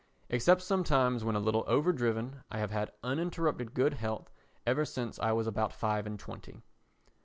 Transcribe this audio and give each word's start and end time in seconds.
Except 0.29 0.63
sometimes, 0.63 1.23
when 1.23 1.35
a 1.35 1.39
little 1.39 1.63
over 1.67 1.93
driven, 1.93 2.41
I 2.49 2.57
have 2.57 2.71
had 2.71 2.91
uninterrupted 3.03 3.75
good 3.75 3.93
health 3.93 4.31
ever 4.65 4.83
since 4.83 5.19
I 5.19 5.31
was 5.31 5.45
about 5.45 5.71
five 5.73 6.07
and 6.07 6.19
twenty. 6.19 6.63